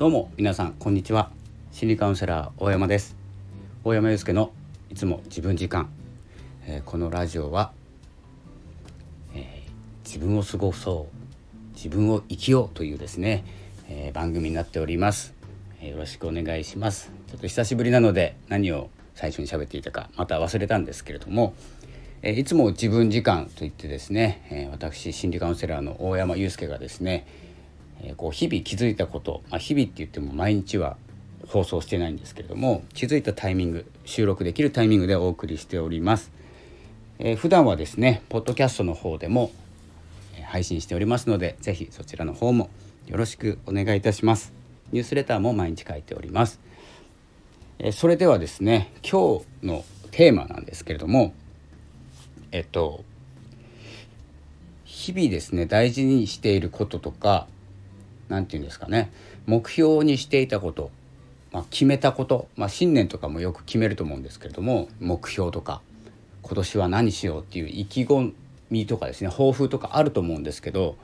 [0.00, 1.30] どうも皆さんこんにちは。
[1.72, 3.16] 心理カウンセラー大山です。
[3.84, 4.50] 大山祐介の
[4.88, 5.90] いつも自分時間、
[6.64, 7.72] えー、このラジオは、
[9.34, 11.74] えー、自分を過ごそう。
[11.74, 13.44] 自分を生きようというですね、
[13.90, 15.34] えー、番組になっております、
[15.82, 17.12] えよろしくお願いします。
[17.28, 21.52] ちょっと久しぶりなので何を最初に喋っていたかまた忘れたんですけれども、
[22.22, 27.26] えいつも自分時間といってですね、え私心理カウンセラーの大山祐介がですね
[28.02, 30.96] えこう日々気づいたこと、まあ、日々って言っても毎日は
[31.48, 36.30] 放送してないんですけれども気づいたタイミング収録できるタイミングでお送りしております、
[37.18, 39.50] えー、普段はですねポッドキャストの方でも
[40.44, 42.70] 配信しておりますので是非そちらの方も
[43.06, 44.60] よろしくお願いいたします。
[44.92, 46.60] ニュースレターも毎日書いております、
[47.78, 51.32] えー、それではですね今日のテーマなんですけれども
[52.52, 53.04] えっと
[54.84, 57.46] 日々ですね大事にしていることとか
[58.30, 59.12] 何て言うんですかね
[59.46, 60.90] 目標にしていたこと、
[61.52, 65.82] まあ、決めたこと、まあ、信念とかもよく決めると思うんですけれども目標とか
[66.42, 68.32] 今年は何しようっていう意気込
[68.70, 70.96] みとかですね抱負とかあると思うんですけど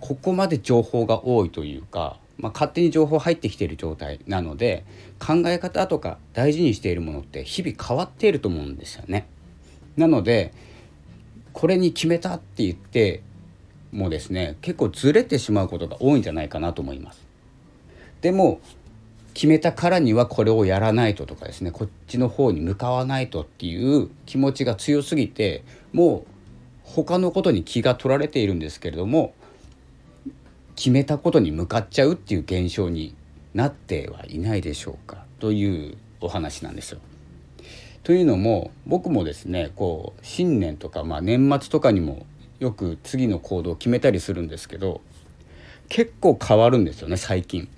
[0.00, 4.84] ここまで情報が多いというか、まあ、勝手に情報入ってきている状態なので
[5.18, 9.26] 考え方とか大事にしているものって日々変わっていると思うんですよね。
[9.96, 10.52] なので
[11.52, 13.22] これに決めたって言って
[13.94, 17.24] もですね結構ずれてしまうことが多いんじゃないかなと思います。
[18.20, 18.60] でも
[19.34, 26.26] 決めたからにはこれをやらないととかですねこっちの方に向かわないとっていう気持ちが強すぎてもう
[26.82, 29.34] 他のことに気が取られているんですけれども
[30.76, 33.14] 決めたことに向かっちゃうっていう現象に
[33.54, 37.00] なってはいないでしょうかというお話なんですよ。
[38.02, 42.26] というのも僕もですねこう新年とか、まあ、年末とかにも
[42.64, 45.02] よく次の行動を決めたりするんですけど
[45.90, 47.68] 結構変わるんですよね最近。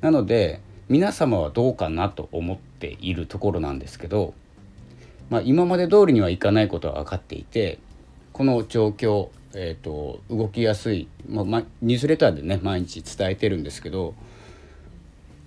[0.00, 4.32] なので皆様はどうかなと思っているところなんですけど、
[5.28, 7.80] まあ、今まで通りにはいかないことは分かっていて
[8.32, 14.14] この状況、えーと、動きやすい、まあ、ニュースレターでね毎日伝えてるんですけど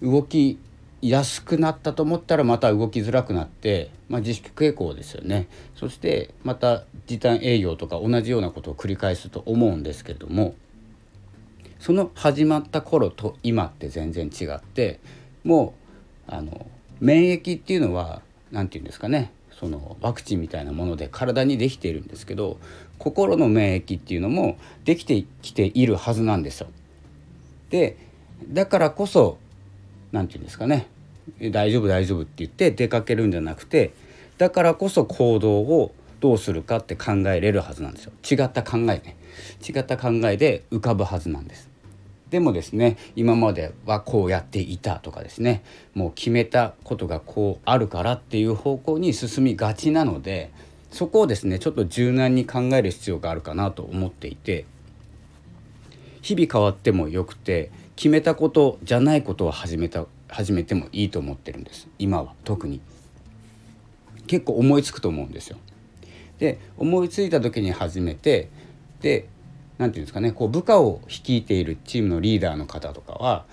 [0.01, 0.59] 動き
[1.01, 10.55] 安くなったと思ったらまた動きづらくなって、まあ、自粛傾向ですよねそしてまた時短営業とか同じようなことを繰り返すと思うんですけれども
[11.79, 14.99] その始まった頃と今って全然違って
[15.43, 15.75] も
[16.27, 16.65] うあの
[16.99, 18.21] 免疫っていうのは
[18.51, 22.57] 何て言うんですかねそのワクチンみたいなもので体にできているんですけど
[22.97, 26.67] 心の免疫っていうのもできてきているはずなんですよ。
[27.69, 27.97] で
[28.49, 29.37] だからこそ
[30.11, 30.87] 何て言うんですかね。
[31.51, 33.91] 大丈夫大丈夫って言って出かけるんじゃなくて
[34.37, 35.91] だからこそ行動を
[36.21, 38.13] どうするかって考えれるはずなんですよ。
[38.29, 39.15] 違った考えね。
[39.67, 41.69] 違った考えで浮かぶはずなんです。
[42.29, 45.63] でもですね今まではこうやっていたとかですね
[45.93, 50.51] もう決めたことがこうあるからっていう方向に進みがちなので
[50.91, 54.65] そこをですねちょっと柔軟に考える必要があるかなと思っていて
[56.21, 61.87] 日々変わってもよくて決めたことじゃないことを始めた始めてもいいと思ってるんです。
[61.97, 62.79] 今は特に。
[64.27, 65.57] 結構思いつくと思うんですよ。
[66.37, 68.49] で思いついた時に始めて
[69.01, 69.27] で
[69.79, 73.45] 何て言うんですかねこう部下を率いているチームのリーダーの方とかは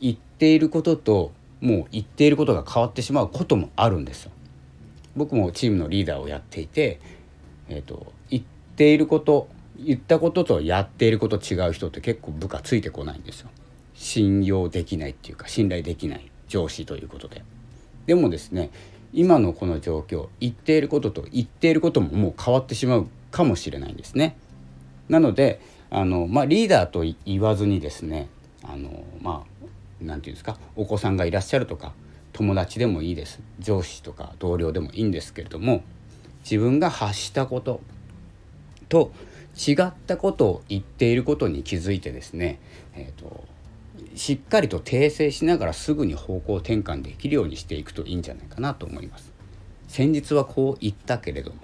[0.00, 4.30] 言っていることともう言っていることが変わってしまうこともあるんですよ。
[5.16, 7.00] 僕もチームのリーダーをやっていて、
[7.68, 8.42] えーと、言っ
[8.76, 13.50] ていること言ったこととやっていること違う人って結構部下ついてこないんですよ。
[13.98, 17.42] 信用できないっていうか信頼できない上司ということで。
[18.06, 18.70] でもですね
[19.12, 24.36] 今のこの状況言っていることと言っていることももう変わってしまうかもしれないんですね。
[25.08, 25.60] なので
[25.90, 28.28] あの、まあ、リーダーと言わずにですね
[28.62, 29.64] あのまあ
[30.00, 31.92] 何て言うんですかお子さんがいらっしゃるとか
[32.32, 33.40] 友達でもいいです。
[33.58, 35.82] 上司とか同僚でもいいんですけれども
[36.44, 37.80] 自分が発したこと
[38.88, 39.10] と
[39.56, 42.60] 違ったことを言っていることに気づいてですね、
[42.94, 43.44] えーと
[44.18, 49.32] しっかりと訂正しながらすぐに方向転換できるようにしていくといいんじゃないかなと思います。
[49.86, 51.56] 先日はこう言ったけれども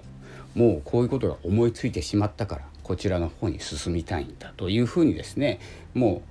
[0.55, 5.59] もうこういうことが思いついてしまったからこちらの方に進みたいんだというふうにですね
[5.93, 6.23] も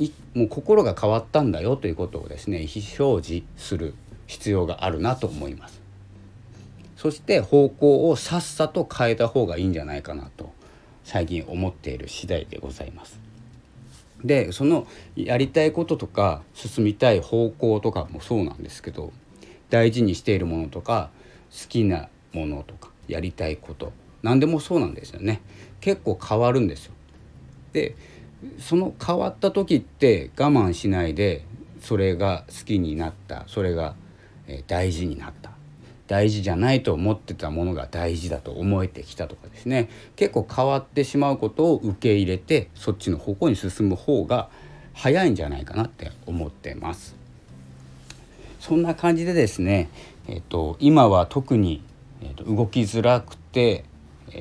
[0.00, 3.94] ういもう心が変わったんだよということをですね意思表示する
[4.26, 5.80] 必要があるなと思います。
[6.96, 10.52] そして方向をさっさと変えた方がいいんじゃないかなと
[11.04, 13.31] 最近思っている次第でございます。
[14.24, 14.86] でその
[15.16, 19.12] やりたいこととか進みたい方向とかもそうなんですけど
[19.70, 21.10] 大事にしているものとか
[21.50, 23.92] 好きなものとかやりたいこと
[24.22, 25.40] 何でもそうなんですよね
[25.80, 26.92] 結構変わるんですよ。
[27.72, 27.96] で
[28.58, 31.44] その変わった時って我慢しないで
[31.80, 33.94] それが好きになったそれが
[34.66, 35.51] 大事になった
[36.12, 44.50] 大事じゃないと思ってたものが大事だと思えてきたとかですね結構変わってしまうことを受け入れてそっちの方向に進む方が
[44.92, 47.16] 早いんじゃないかなって思ってます。
[48.60, 49.88] そんな感じでですね、
[50.28, 51.82] えっと、今は特に、
[52.20, 53.86] えっと、動きづらくて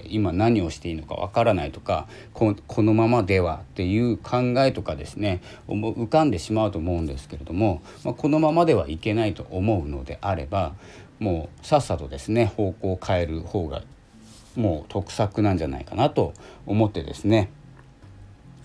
[0.09, 2.53] 今何をしていいのかわからないとかこ
[2.83, 10.73] のままではっていう考えとかですね浮かんでしまうと思うんですけれども、まあ、このままではいけないと思うのであれば
[11.23, 13.83] もうさっさとですね方向を変える方が
[14.55, 16.33] もう得策なんじゃないかなと
[16.65, 17.49] 思ってですね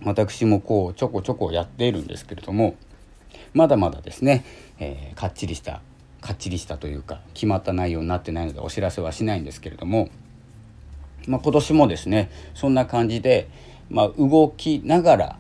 [0.02, 2.74] 私もこうちょこちょこやっているんですけれども
[3.52, 4.44] まだまだですね、
[4.78, 5.80] えー、かっちりした
[6.20, 10.08] かっちりしたというか決まった内容になってないのでお知らせはしないんですけれども
[11.26, 13.48] まあ、今年もですねそんな感じで、
[13.90, 15.38] まあ、動きながら、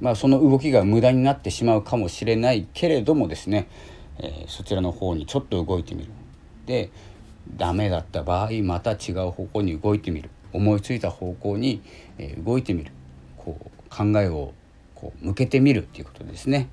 [0.00, 3.68] まあ、その動きが無駄になってしまうかもしれないけれどもですね、
[4.18, 6.10] えー、そちらの方にちょっと動いてみる。
[6.66, 6.90] で
[7.56, 10.30] ダメだった場合また違う方向に動いてみる。
[10.52, 11.82] 思いついた方向に、
[12.18, 12.92] え動いてみる。
[13.36, 14.54] こう考えを
[14.94, 16.68] こう向けてみるっていうことですね。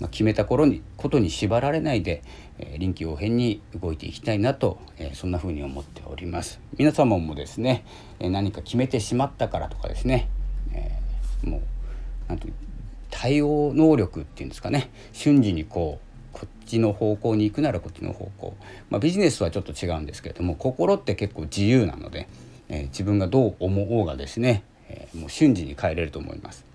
[0.00, 2.22] まあ、決めた頃にことに縛られないで、
[2.58, 6.60] えー、臨機応変に動いていきたいなと、えー、そんな風に思っております。
[6.76, 7.84] 皆様もですね、
[8.18, 10.28] えー、何か決めてしまったからとかですね、
[10.72, 11.62] えー、もう
[12.28, 12.48] なんて
[13.10, 14.90] 対応能力っていうんですかね。
[15.12, 18.54] 瞬時にこうこっちの方向に行くならこっちの方向、
[18.90, 22.28] まあ、ビジネスはちょっと違うんですけれども心って結構自由なので、
[22.68, 26.66] えー、自分がどう思おうがですね、えー、もう瞬時に変えれると思います。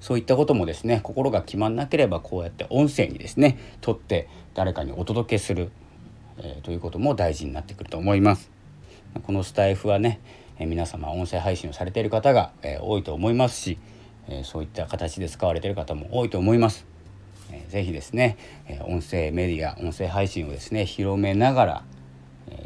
[0.00, 5.70] そういったこともですね心が決まんなければこうやって音声にですね撮って誰かにお届けする、
[6.38, 8.50] えー、ということも大事になってくると思います。
[9.22, 10.20] このスタイフはね、
[10.58, 13.78] え、皆様音声配信をされている方が、え、多いと思いますし、
[14.28, 16.95] えそういった形で使われている方も多いと思います。
[17.52, 18.36] えー、ぜひですね、
[18.86, 21.84] 音声メディア音声配信をですね広めながら、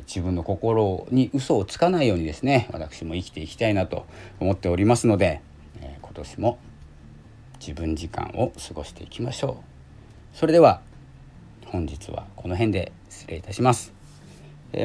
[0.06, 4.06] 自分の心に嘘をつかないようにですね私も生きていきたいなと
[4.38, 5.40] 思っておりますので、
[5.80, 6.58] 今年も
[7.58, 9.62] 自分時間を過ごしていきましょ
[10.34, 10.36] う。
[10.36, 10.82] それでは
[11.66, 13.92] 本日はこの辺で失礼いたします、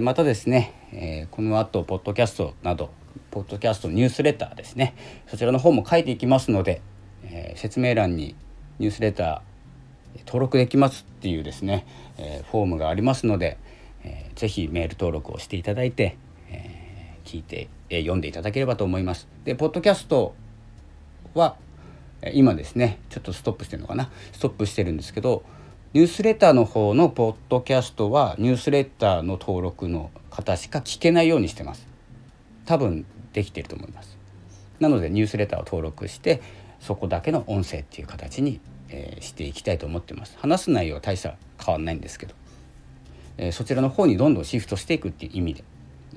[0.01, 2.92] またですね、この後ポッドキャストなど
[3.31, 4.95] ポッドキャストニュースレターですね
[5.27, 6.81] そちらの方も書いていきますので、
[7.56, 8.36] 説明欄に
[8.80, 9.55] ニュースレター
[10.25, 11.85] 登録できますっていうですね、
[12.17, 13.57] えフォームがありますので、
[14.03, 16.17] えー、ぜひメール登録をしていただいて、
[16.50, 19.27] え聞いて、え読んでいただければと思います。
[19.44, 20.33] でポッドキャスト
[21.33, 21.56] は
[22.33, 24.09] 今ですねちょっとストップしてるのかな？
[24.31, 25.44] ストップしてるんですけど
[25.94, 31.88] ニュースレターの方のポッドキャストはニュースレターの登録の方しか聞けないようにしてます。
[32.65, 34.18] 多分できてると思います。
[34.79, 36.41] なのでニュースレターを登録して
[36.79, 38.59] そこだけの音声っていう形に、
[38.89, 40.37] えー、していきたいと思ってます。
[40.37, 42.33] 話す内容は大した変わんないんですけど、
[43.37, 45.63] えー、そちらの方にどんどんシフトしていくっていう意味で、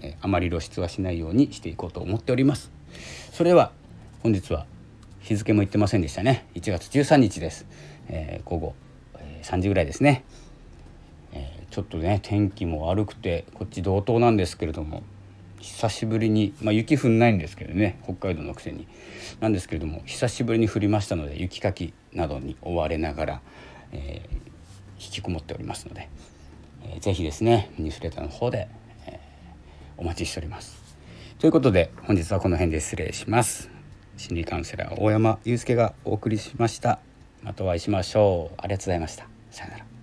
[0.03, 2.71] えー、あまり露出はしないようにしていこうと思っております。
[3.33, 3.73] それは
[4.23, 4.67] 本日は
[5.21, 6.47] 日付も言ってませんでしたね。
[6.55, 7.67] 1月13日です、
[8.09, 8.75] えー、午後、
[9.19, 10.25] え、3時ぐらいですね、
[11.33, 15.03] えー、ちょっとね天気も悪くてこっち道東なんですけれども。
[15.61, 18.87] 久しぶりに、まあ、雪降んないんですけどね北海道のくせに。
[19.41, 23.41] なんですけれども久しぶりに降りましたので雪かきなどに追われながら、
[23.93, 24.35] えー、
[25.05, 26.09] 引きこもっておりますので、
[26.85, 28.69] えー、ぜひですねニュースレターの方で、
[29.07, 30.97] えー、お待ちしております。
[31.39, 33.71] ということで本日はこの辺で失礼します。
[34.17, 36.99] 心理カウンセラー大山祐介がお送りしました。
[37.43, 38.55] またお会いしましょう。
[38.59, 39.29] ありがとうございました。
[39.51, 39.98] さよなら。